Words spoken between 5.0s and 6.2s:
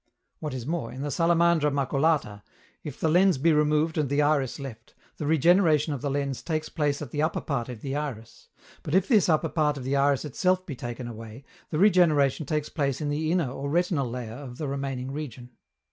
the regeneration of the